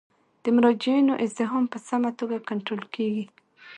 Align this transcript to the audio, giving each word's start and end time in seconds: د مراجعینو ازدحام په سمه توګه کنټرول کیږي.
د 0.43 0.45
مراجعینو 0.55 1.13
ازدحام 1.25 1.65
په 1.73 1.77
سمه 1.87 2.11
توګه 2.19 2.45
کنټرول 2.49 2.83
کیږي. 2.95 3.25